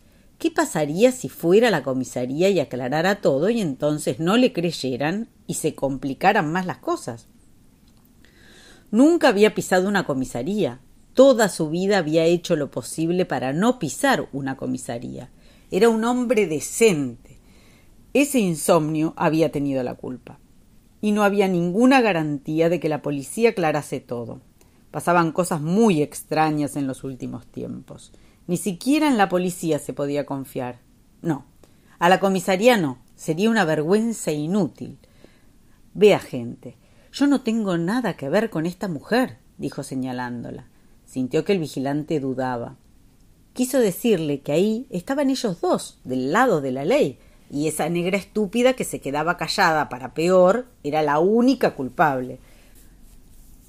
¿qué 0.46 0.52
pasaría 0.52 1.12
si 1.12 1.28
fuera 1.28 1.70
a 1.70 1.72
la 1.72 1.82
comisaría 1.82 2.52
y 2.52 2.60
aclarara 2.60 3.20
todo 3.20 3.50
y 3.50 3.62
entonces 3.62 4.20
no 4.20 4.38
le 4.38 4.54
creyeran 4.54 5.28
y 5.48 5.56
se 5.56 5.74
complicaran 5.74 6.52
más 6.52 6.68
las 6.68 6.78
cosas? 6.78 7.26
Nunca 8.92 9.30
había 9.30 9.56
pisado 9.56 9.88
una 9.88 10.06
comisaría. 10.06 10.82
Toda 11.16 11.50
su 11.50 11.72
vida 11.72 11.98
había 11.98 12.26
hecho 12.26 12.56
lo 12.56 12.70
posible 12.70 13.26
para 13.26 13.54
no 13.54 13.80
pisar 13.80 14.30
una 14.34 14.56
comisaría. 14.56 15.32
Era 15.72 15.90
un 15.90 16.04
hombre 16.04 16.46
decente. 16.46 17.40
Ese 18.14 18.38
insomnio 18.38 19.16
había 19.18 19.52
tenido 19.52 19.82
la 19.82 19.96
culpa. 19.96 20.38
Y 21.02 21.12
no 21.12 21.24
había 21.24 21.48
ninguna 21.48 22.02
garantía 22.02 22.70
de 22.70 22.80
que 22.80 22.88
la 22.88 23.02
policía 23.02 23.50
aclarase 23.50 24.00
todo. 24.00 24.42
Pasaban 24.92 25.32
cosas 25.32 25.60
muy 25.60 26.04
extrañas 26.04 26.76
en 26.76 26.86
los 26.86 27.04
últimos 27.04 27.48
tiempos. 27.48 28.12
Ni 28.48 28.58
siquiera 28.58 29.08
en 29.08 29.18
la 29.18 29.30
policía 29.30 29.80
se 29.80 29.94
podía 29.94 30.26
confiar. 30.26 30.80
No. 31.22 31.46
A 32.00 32.10
la 32.10 32.20
comisaría 32.20 32.78
no. 32.78 33.00
Sería 33.16 33.50
una 33.50 33.66
vergüenza 33.66 34.32
inútil. 34.32 35.00
Vea, 35.94 36.20
gente. 36.20 36.78
Yo 37.12 37.28
no 37.28 37.42
tengo 37.42 37.78
nada 37.78 38.18
que 38.18 38.30
ver 38.30 38.50
con 38.50 38.66
esta 38.66 38.88
mujer, 38.88 39.38
dijo 39.58 39.84
señalándola. 39.84 40.68
Sintió 41.06 41.46
que 41.46 41.54
el 41.54 41.60
vigilante 41.60 42.20
dudaba. 42.20 42.76
Quiso 43.54 43.80
decirle 43.80 44.42
que 44.42 44.52
ahí 44.52 44.86
estaban 44.90 45.30
ellos 45.30 45.62
dos, 45.62 46.00
del 46.04 46.34
lado 46.34 46.60
de 46.60 46.74
la 46.74 46.84
ley, 46.84 47.18
y 47.50 47.70
esa 47.70 47.88
negra 47.88 48.18
estúpida 48.18 48.74
que 48.74 48.84
se 48.84 49.00
quedaba 49.00 49.38
callada 49.38 49.88
para 49.88 50.14
peor 50.14 50.68
era 50.84 51.02
la 51.02 51.20
única 51.20 51.74
culpable. 51.76 52.40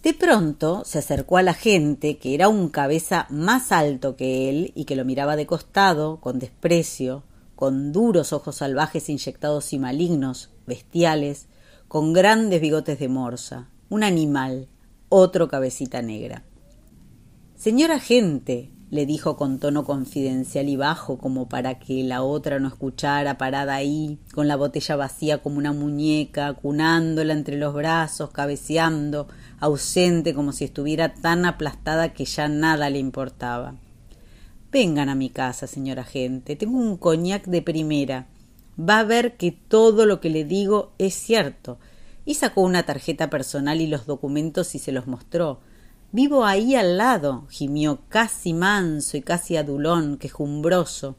De 0.07 0.15
pronto 0.15 0.85
se 0.85 1.01
acercó 1.01 1.37
a 1.37 1.43
la 1.43 1.53
gente, 1.53 2.17
que 2.19 2.37
era 2.37 2.49
un 2.49 2.69
cabeza 2.69 3.27
más 3.29 3.73
alto 3.73 4.15
que 4.15 4.49
él 4.49 4.71
y 4.77 4.85
que 4.85 4.95
lo 4.95 5.05
miraba 5.05 5.35
de 5.35 5.47
costado, 5.47 6.21
con 6.21 6.39
desprecio, 6.39 7.25
con 7.57 7.91
duros 7.91 8.33
ojos 8.33 8.55
salvajes 8.55 9.09
inyectados 9.09 9.73
y 9.73 9.81
malignos, 9.81 10.51
bestiales, 10.65 11.49
con 11.89 12.13
grandes 12.13 12.61
bigotes 12.61 13.01
de 13.01 13.09
morsa, 13.09 13.69
un 13.89 14.05
animal, 14.05 14.69
otro 15.09 15.49
cabecita 15.49 16.03
negra. 16.03 16.45
Señora 17.57 17.99
gente, 17.99 18.71
le 18.91 19.07
dijo 19.07 19.37
con 19.37 19.59
tono 19.59 19.85
confidencial 19.85 20.69
y 20.69 20.77
bajo, 20.77 21.19
como 21.19 21.49
para 21.49 21.79
que 21.79 22.05
la 22.05 22.23
otra 22.23 22.59
no 22.59 22.69
escuchara, 22.69 23.39
parada 23.39 23.75
ahí, 23.75 24.19
con 24.35 24.49
la 24.49 24.57
botella 24.57 24.97
vacía 24.97 25.39
como 25.39 25.59
una 25.59 25.73
muñeca, 25.73 26.53
cunándola 26.55 27.33
entre 27.33 27.57
los 27.57 27.75
brazos, 27.75 28.31
cabeceando, 28.31 29.29
ausente 29.59 30.35
como 30.35 30.53
si 30.53 30.65
estuviera 30.65 31.15
tan 31.15 31.45
aplastada 31.45 32.13
que 32.13 32.25
ya 32.25 32.49
nada 32.49 32.91
le 32.91 32.99
importaba. 32.99 33.75
Vengan 34.71 35.09
a 35.09 35.15
mi 35.15 35.31
casa, 35.31 35.67
señora 35.67 36.05
gente, 36.05 36.57
tengo 36.57 36.79
un 36.79 36.97
coñac 36.97 37.47
de 37.47 37.63
primera 37.63 38.27
va 38.79 39.01
a 39.01 39.05
ver 39.05 39.37
que 39.37 39.53
todo 39.53 40.07
lo 40.07 40.21
que 40.21 40.31
le 40.31 40.45
digo 40.45 40.93
es 40.99 41.15
cierto. 41.15 41.79
Y 42.25 42.35
sacó 42.35 42.63
una 42.63 42.85
tarjeta 42.85 43.31
personal 43.31 43.81
y 43.81 43.87
los 43.87 44.07
documentos 44.07 44.75
y 44.75 44.79
se 44.79 44.93
los 44.93 45.07
mostró. 45.07 45.61
Vivo 46.13 46.45
ahí 46.45 46.75
al 46.75 46.97
lado, 46.97 47.47
gimió 47.51 48.01
casi 48.09 48.53
manso 48.53 49.17
y 49.17 49.23
casi 49.23 49.57
adulón, 49.57 50.17
quejumbroso, 50.19 51.17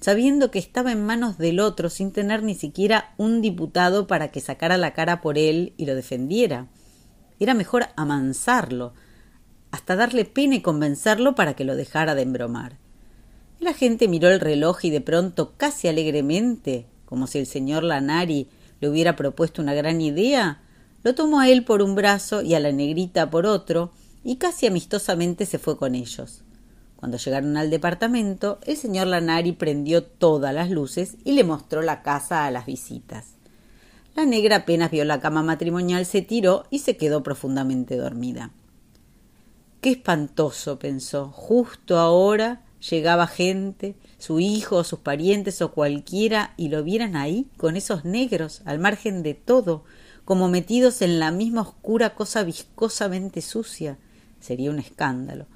sabiendo 0.00 0.50
que 0.50 0.58
estaba 0.58 0.92
en 0.92 1.04
manos 1.04 1.38
del 1.38 1.60
otro 1.60 1.90
sin 1.90 2.10
tener 2.10 2.42
ni 2.42 2.54
siquiera 2.54 3.14
un 3.18 3.42
diputado 3.42 4.06
para 4.06 4.28
que 4.28 4.40
sacara 4.40 4.78
la 4.78 4.94
cara 4.94 5.20
por 5.20 5.36
él 5.36 5.74
y 5.76 5.86
lo 5.86 5.94
defendiera. 5.94 6.68
Era 7.38 7.54
mejor 7.54 7.86
amansarlo, 7.96 8.94
hasta 9.70 9.94
darle 9.94 10.24
pena 10.24 10.56
y 10.56 10.62
convencerlo 10.62 11.34
para 11.34 11.54
que 11.54 11.64
lo 11.64 11.76
dejara 11.76 12.14
de 12.14 12.22
embromar. 12.22 12.78
La 13.60 13.74
gente 13.74 14.08
miró 14.08 14.30
el 14.30 14.40
reloj 14.40 14.84
y 14.84 14.90
de 14.90 15.02
pronto, 15.02 15.52
casi 15.56 15.86
alegremente, 15.86 16.86
como 17.04 17.26
si 17.26 17.38
el 17.38 17.46
señor 17.46 17.84
Lanari 17.84 18.48
le 18.80 18.88
hubiera 18.88 19.16
propuesto 19.16 19.60
una 19.60 19.74
gran 19.74 20.00
idea, 20.00 20.62
lo 21.02 21.14
tomó 21.14 21.40
a 21.40 21.48
él 21.48 21.64
por 21.64 21.82
un 21.82 21.94
brazo 21.94 22.42
y 22.42 22.54
a 22.54 22.60
la 22.60 22.72
negrita 22.72 23.28
por 23.30 23.46
otro, 23.46 23.92
y 24.22 24.36
casi 24.36 24.66
amistosamente 24.66 25.46
se 25.46 25.58
fue 25.58 25.76
con 25.76 25.94
ellos. 25.94 26.42
Cuando 26.96 27.16
llegaron 27.16 27.56
al 27.56 27.70
departamento, 27.70 28.58
el 28.66 28.76
señor 28.76 29.06
Lanari 29.06 29.52
prendió 29.52 30.02
todas 30.04 30.54
las 30.54 30.70
luces 30.70 31.16
y 31.24 31.32
le 31.32 31.44
mostró 31.44 31.80
la 31.80 32.02
casa 32.02 32.44
a 32.44 32.50
las 32.50 32.66
visitas. 32.66 33.36
La 34.14 34.26
negra 34.26 34.56
apenas 34.56 34.90
vio 34.90 35.04
la 35.04 35.20
cama 35.20 35.42
matrimonial, 35.42 36.04
se 36.04 36.20
tiró 36.20 36.64
y 36.68 36.80
se 36.80 36.96
quedó 36.96 37.22
profundamente 37.22 37.96
dormida. 37.96 38.50
Qué 39.80 39.92
espantoso, 39.92 40.78
pensó, 40.78 41.30
justo 41.30 41.98
ahora 41.98 42.62
llegaba 42.90 43.26
gente, 43.26 43.94
su 44.18 44.40
hijo 44.40 44.76
o 44.76 44.84
sus 44.84 44.98
parientes 44.98 45.62
o 45.62 45.72
cualquiera, 45.72 46.52
y 46.58 46.68
lo 46.68 46.82
vieran 46.82 47.16
ahí, 47.16 47.46
con 47.56 47.76
esos 47.76 48.04
negros, 48.04 48.60
al 48.66 48.78
margen 48.78 49.22
de 49.22 49.34
todo, 49.34 49.84
como 50.24 50.48
metidos 50.48 51.00
en 51.00 51.18
la 51.18 51.30
misma 51.30 51.62
oscura 51.62 52.14
cosa 52.14 52.42
viscosamente 52.42 53.40
sucia, 53.40 53.98
sería 54.40 54.70
un 54.70 54.78
escándalo, 54.78 55.46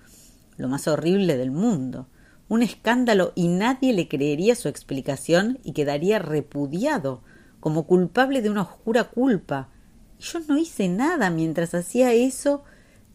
lo 0.57 0.69
más 0.69 0.87
horrible 0.87 1.37
del 1.37 1.51
mundo, 1.51 2.09
un 2.49 2.63
escándalo 2.63 3.33
y 3.35 3.49
nadie 3.49 3.93
le 3.93 4.09
creería 4.09 4.55
su 4.55 4.69
explicación 4.69 5.59
y 5.65 5.73
quedaría 5.73 6.19
repudiado, 6.19 7.23
como 7.61 7.87
culpable 7.87 8.43
de 8.43 8.51
una 8.51 8.63
oscura 8.63 9.05
culpa. 9.05 9.71
Yo 10.21 10.41
no 10.41 10.59
hice 10.59 10.89
nada 10.89 11.31
mientras 11.31 11.75
hacía 11.75 12.13
eso 12.13 12.63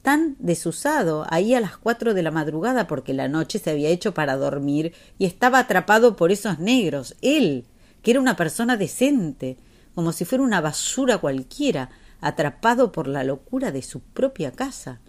tan 0.01 0.35
desusado 0.39 1.25
ahí 1.29 1.53
a 1.53 1.59
las 1.59 1.77
cuatro 1.77 2.13
de 2.13 2.23
la 2.23 2.31
madrugada 2.31 2.87
porque 2.87 3.13
la 3.13 3.27
noche 3.27 3.59
se 3.59 3.69
había 3.69 3.89
hecho 3.89 4.13
para 4.13 4.37
dormir 4.37 4.93
y 5.17 5.25
estaba 5.25 5.59
atrapado 5.59 6.15
por 6.15 6.31
esos 6.31 6.59
negros, 6.59 7.15
él, 7.21 7.65
que 8.01 8.11
era 8.11 8.19
una 8.19 8.35
persona 8.35 8.77
decente, 8.77 9.57
como 9.93 10.11
si 10.11 10.25
fuera 10.25 10.43
una 10.43 10.61
basura 10.61 11.17
cualquiera, 11.17 11.89
atrapado 12.21 12.91
por 12.91 13.07
la 13.07 13.23
locura 13.23 13.71
de 13.71 13.81
su 13.81 14.01
propia 14.01 14.51
casa. 14.51 14.99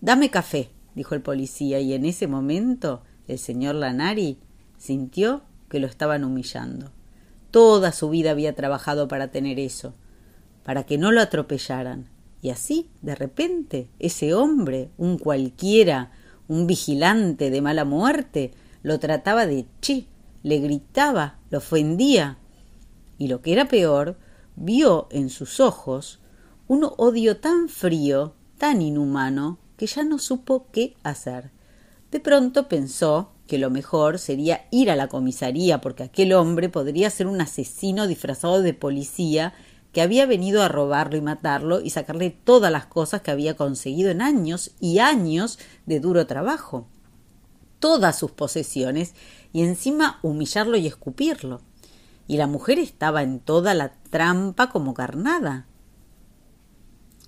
Dame 0.00 0.30
café, 0.30 0.70
dijo 0.94 1.14
el 1.14 1.22
policía, 1.22 1.80
y 1.80 1.92
en 1.92 2.04
ese 2.04 2.26
momento 2.26 3.02
el 3.26 3.38
señor 3.38 3.74
Lanari 3.74 4.38
sintió 4.76 5.42
que 5.68 5.80
lo 5.80 5.86
estaban 5.86 6.24
humillando. 6.24 6.92
Toda 7.50 7.92
su 7.92 8.10
vida 8.10 8.32
había 8.32 8.54
trabajado 8.54 9.08
para 9.08 9.28
tener 9.28 9.58
eso, 9.58 9.94
para 10.64 10.84
que 10.84 10.98
no 10.98 11.12
lo 11.12 11.20
atropellaran, 11.20 12.08
y 12.44 12.50
así, 12.50 12.90
de 13.00 13.14
repente, 13.14 13.88
ese 13.98 14.34
hombre, 14.34 14.90
un 14.98 15.16
cualquiera, 15.16 16.12
un 16.46 16.66
vigilante 16.66 17.48
de 17.48 17.62
mala 17.62 17.86
muerte, 17.86 18.52
lo 18.82 19.00
trataba 19.00 19.46
de 19.46 19.64
chi, 19.80 20.08
le 20.42 20.58
gritaba, 20.58 21.38
lo 21.48 21.56
ofendía. 21.56 22.36
Y 23.16 23.28
lo 23.28 23.40
que 23.40 23.54
era 23.54 23.64
peor, 23.64 24.18
vio 24.56 25.08
en 25.10 25.30
sus 25.30 25.58
ojos 25.58 26.20
un 26.68 26.86
odio 26.98 27.38
tan 27.38 27.70
frío, 27.70 28.34
tan 28.58 28.82
inhumano, 28.82 29.58
que 29.76 29.86
ya 29.86 30.04
no 30.04 30.18
supo 30.18 30.66
qué 30.72 30.96
hacer. 31.02 31.50
De 32.10 32.20
pronto 32.20 32.68
pensó 32.68 33.32
que 33.46 33.58
lo 33.58 33.70
mejor 33.70 34.18
sería 34.18 34.66
ir 34.70 34.90
a 34.90 34.96
la 34.96 35.08
comisaría 35.08 35.80
porque 35.80 36.04
aquel 36.04 36.32
hombre 36.32 36.68
podría 36.68 37.10
ser 37.10 37.26
un 37.26 37.40
asesino 37.40 38.06
disfrazado 38.06 38.62
de 38.62 38.72
policía 38.72 39.52
que 39.92 40.02
había 40.02 40.26
venido 40.26 40.62
a 40.62 40.68
robarlo 40.68 41.16
y 41.16 41.20
matarlo 41.20 41.80
y 41.80 41.90
sacarle 41.90 42.30
todas 42.30 42.72
las 42.72 42.86
cosas 42.86 43.22
que 43.22 43.30
había 43.30 43.56
conseguido 43.56 44.10
en 44.10 44.22
años 44.22 44.72
y 44.80 44.98
años 44.98 45.58
de 45.86 46.00
duro 46.00 46.26
trabajo, 46.26 46.88
todas 47.78 48.18
sus 48.18 48.32
posesiones, 48.32 49.14
y 49.52 49.62
encima 49.62 50.18
humillarlo 50.22 50.76
y 50.76 50.88
escupirlo. 50.88 51.60
Y 52.26 52.38
la 52.38 52.48
mujer 52.48 52.80
estaba 52.80 53.22
en 53.22 53.38
toda 53.38 53.72
la 53.74 53.92
trampa 54.10 54.70
como 54.70 54.94
carnada. 54.94 55.66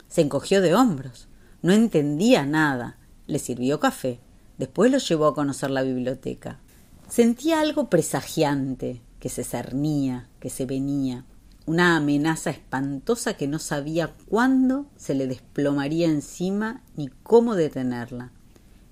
Se 0.08 0.22
encogió 0.22 0.60
de 0.60 0.74
hombros, 0.74 1.28
no 1.66 1.72
entendía 1.72 2.46
nada, 2.46 2.96
le 3.26 3.38
sirvió 3.38 3.80
café, 3.80 4.20
después 4.56 4.90
lo 4.90 4.98
llevó 4.98 5.26
a 5.26 5.34
conocer 5.34 5.70
la 5.70 5.82
biblioteca. 5.82 6.60
Sentía 7.08 7.60
algo 7.60 7.90
presagiante, 7.90 9.02
que 9.20 9.28
se 9.28 9.44
cernía, 9.44 10.28
que 10.40 10.50
se 10.50 10.66
venía 10.66 11.24
una 11.66 11.96
amenaza 11.96 12.50
espantosa 12.50 13.34
que 13.34 13.48
no 13.48 13.58
sabía 13.58 14.14
cuándo 14.28 14.86
se 14.96 15.14
le 15.14 15.26
desplomaría 15.26 16.06
encima 16.06 16.82
ni 16.96 17.08
cómo 17.24 17.56
detenerla. 17.56 18.30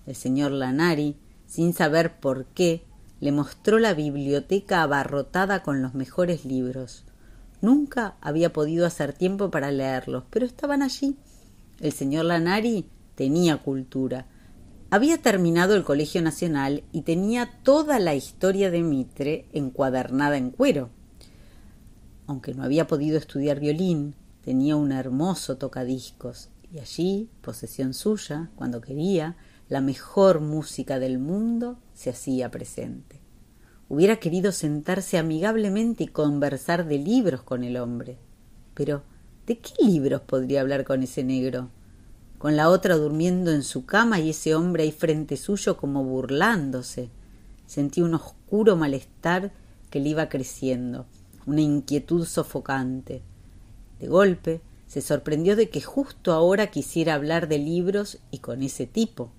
El 0.06 0.16
señor 0.16 0.50
Lanari, 0.50 1.16
sin 1.46 1.72
saber 1.72 2.18
por 2.18 2.46
qué, 2.46 2.84
le 3.20 3.30
mostró 3.30 3.78
la 3.78 3.94
biblioteca 3.94 4.82
abarrotada 4.82 5.62
con 5.62 5.82
los 5.82 5.94
mejores 5.94 6.44
libros. 6.44 7.04
Nunca 7.62 8.16
había 8.20 8.52
podido 8.52 8.86
hacer 8.86 9.12
tiempo 9.12 9.50
para 9.52 9.70
leerlos, 9.70 10.24
pero 10.30 10.44
estaban 10.44 10.82
allí. 10.82 11.16
El 11.80 11.92
señor 11.92 12.24
Lanari 12.26 12.86
tenía 13.14 13.58
cultura. 13.58 14.26
Había 14.90 15.18
terminado 15.18 15.74
el 15.74 15.84
Colegio 15.84 16.22
Nacional 16.22 16.84
y 16.92 17.02
tenía 17.02 17.60
toda 17.62 17.98
la 17.98 18.14
historia 18.14 18.70
de 18.70 18.82
Mitre 18.82 19.46
encuadernada 19.52 20.36
en 20.36 20.50
cuero 20.50 20.90
aunque 22.26 22.54
no 22.54 22.62
había 22.62 22.86
podido 22.86 23.18
estudiar 23.18 23.60
violín, 23.60 24.14
tenía 24.42 24.76
un 24.76 24.92
hermoso 24.92 25.56
tocadiscos, 25.56 26.50
y 26.72 26.78
allí, 26.80 27.30
posesión 27.40 27.94
suya, 27.94 28.50
cuando 28.56 28.80
quería, 28.80 29.36
la 29.68 29.80
mejor 29.80 30.40
música 30.40 30.98
del 30.98 31.18
mundo 31.18 31.78
se 31.92 32.10
hacía 32.10 32.50
presente. 32.50 33.20
Hubiera 33.88 34.16
querido 34.16 34.50
sentarse 34.50 35.18
amigablemente 35.18 36.04
y 36.04 36.08
conversar 36.08 36.86
de 36.86 36.98
libros 36.98 37.42
con 37.42 37.62
el 37.64 37.76
hombre. 37.76 38.18
Pero, 38.74 39.02
¿de 39.46 39.58
qué 39.58 39.72
libros 39.82 40.22
podría 40.22 40.60
hablar 40.60 40.84
con 40.84 41.02
ese 41.02 41.24
negro? 41.24 41.68
Con 42.38 42.56
la 42.56 42.68
otra 42.68 42.96
durmiendo 42.96 43.50
en 43.50 43.62
su 43.62 43.86
cama 43.86 44.20
y 44.20 44.30
ese 44.30 44.54
hombre 44.54 44.82
ahí 44.82 44.92
frente 44.92 45.36
suyo 45.36 45.76
como 45.76 46.04
burlándose. 46.04 47.08
Sentí 47.66 48.02
un 48.02 48.14
oscuro 48.14 48.76
malestar 48.76 49.52
que 49.90 50.00
le 50.00 50.10
iba 50.10 50.28
creciendo, 50.28 51.06
una 51.46 51.60
inquietud 51.60 52.26
sofocante. 52.26 53.22
De 53.98 54.08
golpe 54.08 54.60
se 54.86 55.00
sorprendió 55.00 55.56
de 55.56 55.70
que 55.70 55.80
justo 55.80 56.32
ahora 56.32 56.68
quisiera 56.68 57.14
hablar 57.14 57.48
de 57.48 57.58
libros 57.58 58.18
y 58.30 58.38
con 58.38 58.62
ese 58.62 58.86
tipo. 58.86 59.30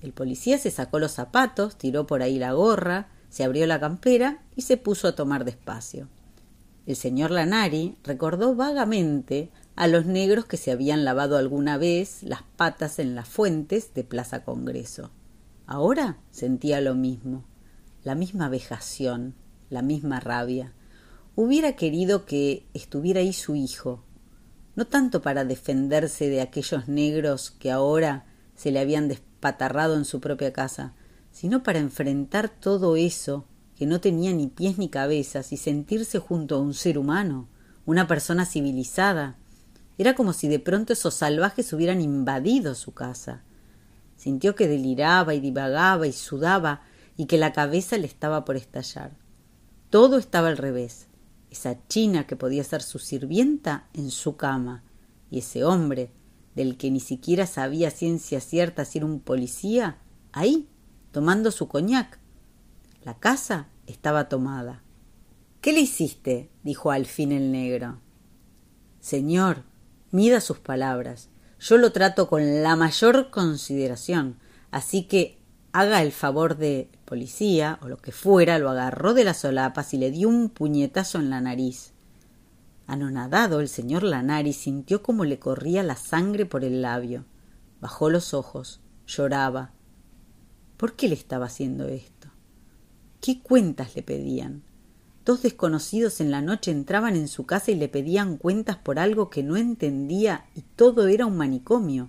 El 0.00 0.12
policía 0.12 0.58
se 0.58 0.70
sacó 0.70 0.98
los 0.98 1.12
zapatos, 1.12 1.76
tiró 1.76 2.06
por 2.06 2.22
ahí 2.22 2.38
la 2.38 2.52
gorra, 2.52 3.08
se 3.28 3.44
abrió 3.44 3.66
la 3.66 3.80
campera 3.80 4.42
y 4.56 4.62
se 4.62 4.76
puso 4.76 5.08
a 5.08 5.14
tomar 5.14 5.44
despacio. 5.44 6.08
El 6.90 6.96
señor 6.96 7.30
Lanari 7.30 7.94
recordó 8.02 8.56
vagamente 8.56 9.52
a 9.76 9.86
los 9.86 10.06
negros 10.06 10.46
que 10.46 10.56
se 10.56 10.72
habían 10.72 11.04
lavado 11.04 11.36
alguna 11.36 11.78
vez 11.78 12.24
las 12.24 12.42
patas 12.42 12.98
en 12.98 13.14
las 13.14 13.28
fuentes 13.28 13.94
de 13.94 14.02
Plaza 14.02 14.42
Congreso. 14.42 15.12
Ahora 15.66 16.18
sentía 16.32 16.80
lo 16.80 16.96
mismo, 16.96 17.44
la 18.02 18.16
misma 18.16 18.48
vejación, 18.48 19.36
la 19.68 19.82
misma 19.82 20.18
rabia. 20.18 20.72
Hubiera 21.36 21.76
querido 21.76 22.26
que 22.26 22.66
estuviera 22.74 23.20
ahí 23.20 23.34
su 23.34 23.54
hijo, 23.54 24.02
no 24.74 24.84
tanto 24.84 25.22
para 25.22 25.44
defenderse 25.44 26.28
de 26.28 26.40
aquellos 26.40 26.88
negros 26.88 27.52
que 27.52 27.70
ahora 27.70 28.26
se 28.56 28.72
le 28.72 28.80
habían 28.80 29.06
despatarrado 29.06 29.96
en 29.96 30.04
su 30.04 30.20
propia 30.20 30.52
casa, 30.52 30.94
sino 31.30 31.62
para 31.62 31.78
enfrentar 31.78 32.48
todo 32.48 32.96
eso 32.96 33.46
que 33.80 33.86
no 33.86 33.98
tenía 33.98 34.34
ni 34.34 34.46
pies 34.46 34.76
ni 34.76 34.90
cabezas 34.90 35.52
y 35.52 35.56
sentirse 35.56 36.18
junto 36.18 36.56
a 36.56 36.58
un 36.58 36.74
ser 36.74 36.98
humano, 36.98 37.48
una 37.86 38.06
persona 38.06 38.44
civilizada. 38.44 39.38
Era 39.96 40.14
como 40.14 40.34
si 40.34 40.48
de 40.48 40.58
pronto 40.58 40.92
esos 40.92 41.14
salvajes 41.14 41.72
hubieran 41.72 42.02
invadido 42.02 42.74
su 42.74 42.92
casa. 42.92 43.42
Sintió 44.18 44.54
que 44.54 44.68
deliraba 44.68 45.32
y 45.32 45.40
divagaba 45.40 46.06
y 46.06 46.12
sudaba 46.12 46.82
y 47.16 47.24
que 47.24 47.38
la 47.38 47.54
cabeza 47.54 47.96
le 47.96 48.06
estaba 48.06 48.44
por 48.44 48.56
estallar. 48.56 49.16
Todo 49.88 50.18
estaba 50.18 50.48
al 50.48 50.58
revés. 50.58 51.06
Esa 51.50 51.78
china 51.88 52.26
que 52.26 52.36
podía 52.36 52.64
ser 52.64 52.82
su 52.82 52.98
sirvienta 52.98 53.88
en 53.94 54.10
su 54.10 54.36
cama 54.36 54.82
y 55.30 55.38
ese 55.38 55.64
hombre 55.64 56.10
del 56.54 56.76
que 56.76 56.90
ni 56.90 57.00
siquiera 57.00 57.46
sabía 57.46 57.90
ciencia 57.90 58.42
cierta 58.42 58.84
si 58.84 58.98
era 58.98 59.06
un 59.06 59.20
policía, 59.20 59.96
ahí, 60.32 60.68
tomando 61.12 61.50
su 61.50 61.66
coñac. 61.66 62.18
La 63.02 63.18
casa 63.18 63.68
estaba 63.90 64.28
tomada. 64.28 64.82
¿Qué 65.60 65.72
le 65.72 65.80
hiciste? 65.80 66.50
dijo 66.62 66.90
al 66.90 67.06
fin 67.06 67.32
el 67.32 67.52
negro. 67.52 67.98
Señor, 69.00 69.64
mida 70.10 70.40
sus 70.40 70.58
palabras. 70.58 71.28
Yo 71.58 71.76
lo 71.76 71.92
trato 71.92 72.28
con 72.28 72.62
la 72.62 72.76
mayor 72.76 73.30
consideración, 73.30 74.36
así 74.70 75.04
que 75.04 75.38
haga 75.72 76.02
el 76.02 76.12
favor 76.12 76.56
de 76.56 76.90
policía 77.04 77.78
o 77.82 77.88
lo 77.88 77.98
que 77.98 78.12
fuera, 78.12 78.58
lo 78.58 78.70
agarró 78.70 79.14
de 79.14 79.24
las 79.24 79.38
solapas 79.38 79.92
y 79.94 79.98
le 79.98 80.10
dio 80.10 80.28
un 80.28 80.48
puñetazo 80.48 81.18
en 81.18 81.30
la 81.30 81.40
nariz. 81.40 81.92
Anonadado, 82.86 83.60
el 83.60 83.68
señor 83.68 84.02
Lanari 84.02 84.52
sintió 84.52 85.02
como 85.02 85.24
le 85.24 85.38
corría 85.38 85.82
la 85.82 85.96
sangre 85.96 86.46
por 86.46 86.64
el 86.64 86.82
labio. 86.82 87.24
Bajó 87.80 88.10
los 88.10 88.34
ojos, 88.34 88.80
lloraba. 89.06 89.72
¿Por 90.76 90.94
qué 90.94 91.08
le 91.08 91.14
estaba 91.14 91.46
haciendo 91.46 91.86
esto? 91.86 92.28
¿Qué 93.20 93.40
cuentas 93.42 93.94
le 93.96 94.02
pedían? 94.02 94.62
Dos 95.26 95.42
desconocidos 95.42 96.22
en 96.22 96.30
la 96.30 96.40
noche 96.40 96.70
entraban 96.70 97.16
en 97.16 97.28
su 97.28 97.44
casa 97.44 97.70
y 97.70 97.74
le 97.74 97.88
pedían 97.88 98.38
cuentas 98.38 98.76
por 98.76 98.98
algo 98.98 99.28
que 99.28 99.42
no 99.42 99.58
entendía 99.58 100.46
y 100.54 100.62
todo 100.62 101.06
era 101.06 101.26
un 101.26 101.36
manicomio. 101.36 102.08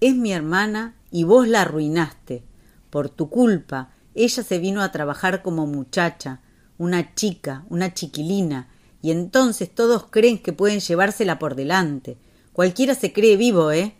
Es 0.00 0.14
mi 0.14 0.32
hermana 0.32 0.94
y 1.10 1.24
vos 1.24 1.48
la 1.48 1.62
arruinaste. 1.62 2.42
Por 2.90 3.08
tu 3.08 3.30
culpa, 3.30 3.92
ella 4.14 4.42
se 4.42 4.58
vino 4.58 4.82
a 4.82 4.92
trabajar 4.92 5.40
como 5.40 5.66
muchacha, 5.66 6.40
una 6.76 7.14
chica, 7.14 7.64
una 7.70 7.94
chiquilina, 7.94 8.68
y 9.00 9.10
entonces 9.10 9.74
todos 9.74 10.04
creen 10.10 10.38
que 10.38 10.52
pueden 10.52 10.80
llevársela 10.80 11.38
por 11.38 11.54
delante. 11.54 12.18
Cualquiera 12.52 12.94
se 12.94 13.14
cree 13.14 13.36
vivo, 13.36 13.72
¿eh? 13.72 13.94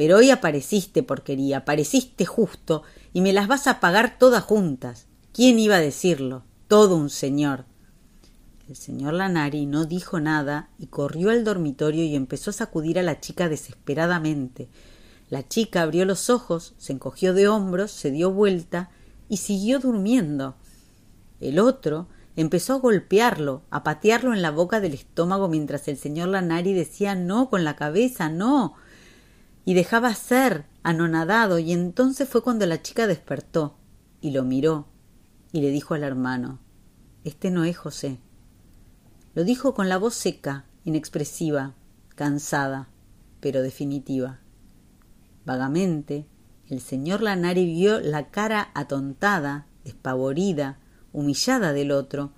Pero 0.00 0.16
hoy 0.16 0.30
apareciste, 0.30 1.02
porquería, 1.02 1.58
apareciste 1.58 2.24
justo, 2.24 2.84
y 3.12 3.20
me 3.20 3.34
las 3.34 3.48
vas 3.48 3.66
a 3.66 3.80
pagar 3.80 4.16
todas 4.18 4.42
juntas. 4.42 5.08
¿Quién 5.34 5.58
iba 5.58 5.76
a 5.76 5.80
decirlo? 5.80 6.42
Todo 6.68 6.96
un 6.96 7.10
señor. 7.10 7.66
El 8.66 8.76
señor 8.76 9.12
Lanari 9.12 9.66
no 9.66 9.84
dijo 9.84 10.18
nada 10.18 10.70
y 10.78 10.86
corrió 10.86 11.28
al 11.28 11.44
dormitorio 11.44 12.02
y 12.02 12.16
empezó 12.16 12.48
a 12.48 12.54
sacudir 12.54 12.98
a 12.98 13.02
la 13.02 13.20
chica 13.20 13.50
desesperadamente. 13.50 14.70
La 15.28 15.46
chica 15.46 15.82
abrió 15.82 16.06
los 16.06 16.30
ojos, 16.30 16.72
se 16.78 16.94
encogió 16.94 17.34
de 17.34 17.48
hombros, 17.48 17.90
se 17.90 18.10
dio 18.10 18.32
vuelta 18.32 18.88
y 19.28 19.36
siguió 19.36 19.80
durmiendo. 19.80 20.56
El 21.40 21.58
otro 21.58 22.08
empezó 22.36 22.72
a 22.72 22.78
golpearlo, 22.78 23.64
a 23.68 23.82
patearlo 23.82 24.32
en 24.32 24.40
la 24.40 24.50
boca 24.50 24.80
del 24.80 24.94
estómago 24.94 25.48
mientras 25.48 25.88
el 25.88 25.98
señor 25.98 26.28
Lanari 26.28 26.72
decía 26.72 27.14
no 27.14 27.50
con 27.50 27.64
la 27.64 27.76
cabeza, 27.76 28.30
no. 28.30 28.76
Y 29.64 29.74
dejaba 29.74 30.14
ser, 30.14 30.66
anonadado, 30.82 31.58
y 31.58 31.72
entonces 31.72 32.28
fue 32.28 32.42
cuando 32.42 32.66
la 32.66 32.82
chica 32.82 33.06
despertó 33.06 33.76
y 34.20 34.30
lo 34.30 34.44
miró 34.44 34.88
y 35.52 35.60
le 35.60 35.70
dijo 35.70 35.94
al 35.94 36.02
hermano 36.02 36.58
Este 37.24 37.50
no 37.50 37.64
es 37.64 37.76
José. 37.76 38.18
Lo 39.34 39.44
dijo 39.44 39.74
con 39.74 39.88
la 39.88 39.98
voz 39.98 40.14
seca, 40.14 40.64
inexpresiva, 40.84 41.74
cansada, 42.14 42.88
pero 43.40 43.62
definitiva. 43.62 44.40
Vagamente, 45.44 46.26
el 46.68 46.80
señor 46.80 47.22
Lanari 47.22 47.66
vio 47.66 48.00
la 48.00 48.30
cara 48.30 48.70
atontada, 48.74 49.66
despavorida, 49.84 50.78
humillada 51.12 51.72
del 51.72 51.90
otro, 51.90 52.32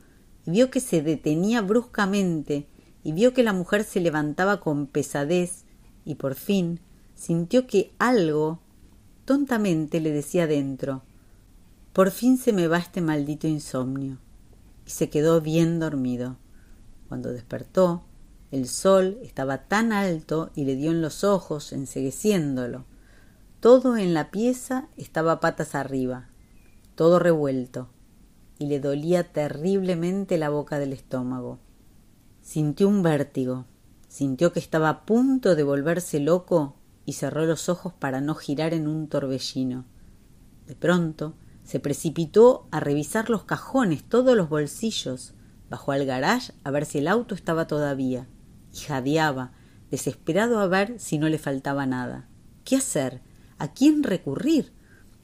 y 0.46 0.50
vio 0.50 0.70
que 0.70 0.80
se 0.80 1.02
detenía 1.02 1.62
bruscamente, 1.62 2.68
y 3.04 3.12
vio 3.12 3.32
que 3.32 3.42
la 3.42 3.52
mujer 3.52 3.85
se 3.85 4.00
levantaba 4.00 4.61
con 4.61 4.87
pesadez, 4.87 5.64
y 6.04 6.16
por 6.16 6.35
fin 6.35 6.80
sintió 7.22 7.68
que 7.68 7.92
algo 8.00 8.58
tontamente 9.24 10.00
le 10.00 10.11
decía 10.11 10.48
dentro 10.48 11.02
Por 11.92 12.11
fin 12.11 12.37
se 12.37 12.52
me 12.52 12.66
va 12.66 12.78
este 12.78 13.00
maldito 13.00 13.46
insomnio. 13.46 14.18
y 14.85 14.90
se 14.90 15.08
quedó 15.08 15.40
bien 15.40 15.78
dormido. 15.78 16.37
Cuando 17.08 17.32
despertó, 17.32 18.02
el 18.50 18.66
sol 18.66 19.18
estaba 19.22 19.68
tan 19.68 19.92
alto 19.92 20.50
y 20.56 20.64
le 20.64 20.74
dio 20.74 20.90
en 20.90 21.00
los 21.00 21.22
ojos, 21.22 21.72
ensegueciéndolo. 21.72 22.87
Todo 23.61 23.96
en 23.96 24.14
la 24.14 24.32
pieza 24.32 24.88
estaba 24.96 25.38
patas 25.38 25.76
arriba, 25.76 26.26
todo 26.96 27.20
revuelto, 27.20 27.88
y 28.58 28.66
le 28.66 28.80
dolía 28.80 29.32
terriblemente 29.32 30.38
la 30.38 30.48
boca 30.48 30.80
del 30.80 30.92
estómago. 30.92 31.61
Sintió 32.40 32.88
un 32.88 33.04
vértigo, 33.04 33.66
sintió 34.08 34.52
que 34.52 34.58
estaba 34.58 34.88
a 34.88 35.06
punto 35.06 35.54
de 35.54 35.62
volverse 35.62 36.18
loco 36.18 36.74
y 37.04 37.14
cerró 37.14 37.46
los 37.46 37.68
ojos 37.68 37.92
para 37.92 38.20
no 38.20 38.34
girar 38.34 38.74
en 38.74 38.88
un 38.88 39.08
torbellino. 39.08 39.84
De 40.66 40.74
pronto 40.74 41.34
se 41.64 41.80
precipitó 41.80 42.66
a 42.70 42.80
revisar 42.80 43.30
los 43.30 43.44
cajones, 43.44 44.04
todos 44.04 44.36
los 44.36 44.48
bolsillos, 44.48 45.34
bajó 45.70 45.92
al 45.92 46.04
garage 46.04 46.52
a 46.64 46.70
ver 46.70 46.86
si 46.86 46.98
el 46.98 47.08
auto 47.08 47.34
estaba 47.34 47.66
todavía, 47.66 48.26
y 48.72 48.78
jadeaba, 48.78 49.52
desesperado 49.90 50.60
a 50.60 50.66
ver 50.66 50.98
si 50.98 51.18
no 51.18 51.28
le 51.28 51.38
faltaba 51.38 51.86
nada. 51.86 52.28
¿Qué 52.64 52.76
hacer? 52.76 53.20
¿A 53.58 53.72
quién 53.72 54.02
recurrir? 54.02 54.72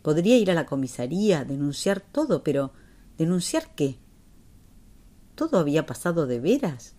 Podría 0.02 0.36
ir 0.36 0.50
a 0.50 0.54
la 0.54 0.66
comisaría, 0.66 1.44
denunciar 1.44 2.00
todo, 2.00 2.42
pero 2.42 2.72
¿Denunciar 3.18 3.74
qué? 3.74 3.98
¿Todo 5.34 5.58
había 5.58 5.86
pasado 5.86 6.28
de 6.28 6.38
veras? 6.38 6.94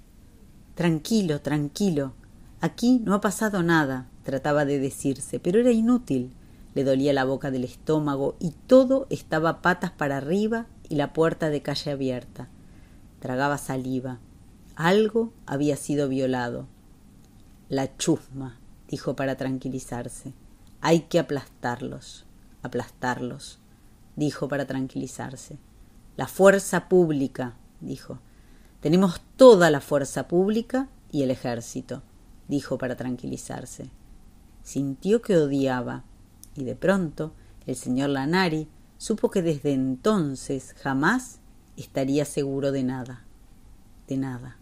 Tranquilo, 0.76 1.40
tranquilo. 1.40 2.14
Aquí 2.60 3.00
no 3.06 3.14
ha 3.14 3.22
pasado 3.22 3.64
nada, 3.64 4.10
trataba 4.30 4.64
de 4.64 4.78
decirse, 4.78 5.40
pero 5.40 5.60
era 5.60 5.72
inútil. 5.72 6.32
Le 6.76 6.84
dolía 6.84 7.14
la 7.14 7.26
boca 7.26 7.50
del 7.50 7.64
estómago 7.64 8.36
y 8.40 8.52
todo 8.68 9.08
estaba 9.10 9.64
patas 9.64 9.90
para 9.90 10.18
arriba 10.18 10.68
y 10.88 10.96
la 10.96 11.14
puerta 11.14 11.50
de 11.50 11.64
calle 11.64 11.90
abierta. 11.90 12.48
Tragaba 13.20 13.58
saliva. 13.58 14.20
Algo 14.76 15.34
había 15.48 15.78
sido 15.78 16.08
violado. 16.08 16.68
La 17.70 17.98
chusma, 17.98 18.60
dijo 18.88 19.16
para 19.16 19.36
tranquilizarse. 19.36 20.34
Hay 20.80 21.02
que 21.02 21.18
aplastarlos, 21.18 22.26
aplastarlos, 22.62 23.58
dijo 24.16 24.48
para 24.48 24.68
tranquilizarse. 24.68 25.58
La 26.18 26.28
fuerza 26.28 26.88
pública, 26.88 27.56
dijo. 27.82 28.20
Tenemos 28.80 29.22
toda 29.38 29.72
la 29.72 29.82
fuerza 29.82 30.28
pública 30.28 30.88
y 31.12 31.24
el 31.24 31.32
ejército, 31.32 32.04
dijo 32.48 32.78
para 32.78 32.96
tranquilizarse. 32.96 33.90
Sintió 34.70 35.24
que 35.24 35.36
odiaba, 35.36 36.04
y 36.56 36.64
de 36.64 36.76
pronto 36.76 37.34
el 37.66 37.76
señor 37.76 38.12
Lanari 38.12 38.68
supo 39.00 39.32
que 39.32 39.42
desde 39.42 39.74
entonces 39.74 40.76
jamás 40.80 41.40
estaría 41.76 42.24
seguro 42.24 42.72
de 42.72 42.84
nada, 42.84 43.26
de 44.08 44.18
nada. 44.18 44.59